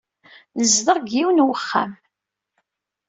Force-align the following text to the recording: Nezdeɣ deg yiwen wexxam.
Nezdeɣ 0.59 0.97
deg 0.99 1.13
yiwen 1.15 1.43
wexxam. 1.47 1.91